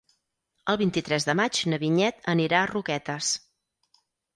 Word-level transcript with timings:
El 0.73 0.79
vint-i-tres 0.83 1.29
de 1.29 1.37
maig 1.41 1.61
na 1.75 1.81
Vinyet 1.85 2.29
anirà 2.37 2.63
a 2.67 2.75
Roquetes. 2.77 3.33